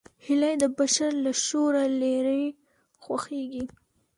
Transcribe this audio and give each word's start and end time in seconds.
هیلۍ 0.25 0.53
د 0.63 0.65
بشر 0.77 1.11
له 1.25 1.31
شوره 1.45 1.83
لیرې 2.01 2.43
خوښېږي 3.03 3.63